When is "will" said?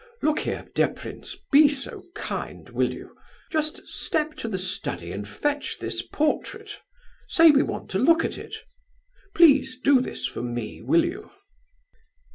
2.69-2.89, 10.81-11.05